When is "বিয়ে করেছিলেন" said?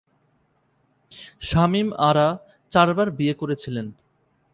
3.11-3.87